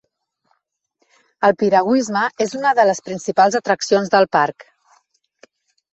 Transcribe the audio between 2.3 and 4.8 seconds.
és una de les principals atraccions del parc.